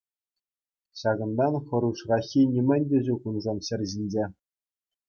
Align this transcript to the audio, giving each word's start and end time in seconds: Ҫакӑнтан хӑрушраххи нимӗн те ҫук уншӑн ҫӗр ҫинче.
Ҫакӑнтан 1.01 1.53
хӑрушраххи 1.67 2.41
нимӗн 2.57 2.81
те 2.95 2.99
ҫук 3.07 3.23
уншӑн 3.35 3.57
ҫӗр 3.71 3.81
ҫинче. 3.95 4.25